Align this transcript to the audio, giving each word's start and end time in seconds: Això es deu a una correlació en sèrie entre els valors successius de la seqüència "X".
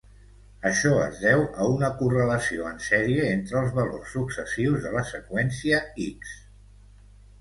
Això 0.67 0.93
es 1.01 1.19
deu 1.25 1.41
a 1.41 1.67
una 1.73 1.91
correlació 1.99 2.65
en 2.71 2.81
sèrie 2.87 3.27
entre 3.35 3.61
els 3.61 3.77
valors 3.77 4.17
successius 4.17 4.83
de 4.87 4.95
la 4.99 5.05
seqüència 5.15 5.83
"X". 6.07 6.37